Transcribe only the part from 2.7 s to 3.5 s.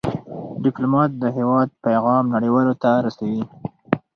ته رسوي.